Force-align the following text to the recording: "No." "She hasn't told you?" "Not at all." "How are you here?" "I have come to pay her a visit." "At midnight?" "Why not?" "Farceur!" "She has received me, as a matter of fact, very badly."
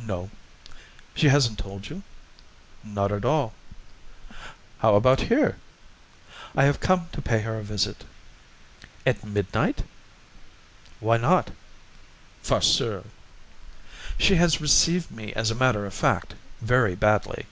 "No." 0.00 0.30
"She 1.14 1.28
hasn't 1.28 1.56
told 1.60 1.90
you?" 1.90 2.02
"Not 2.82 3.12
at 3.12 3.24
all." 3.24 3.54
"How 4.80 4.96
are 4.98 5.20
you 5.20 5.24
here?" 5.26 5.58
"I 6.56 6.64
have 6.64 6.80
come 6.80 7.06
to 7.12 7.22
pay 7.22 7.42
her 7.42 7.56
a 7.56 7.62
visit." 7.62 8.02
"At 9.06 9.22
midnight?" 9.22 9.84
"Why 10.98 11.18
not?" 11.18 11.52
"Farceur!" 12.42 13.04
"She 14.18 14.34
has 14.34 14.60
received 14.60 15.12
me, 15.12 15.32
as 15.34 15.52
a 15.52 15.62
matter 15.62 15.86
of 15.86 15.94
fact, 15.94 16.34
very 16.60 16.96
badly." 16.96 17.46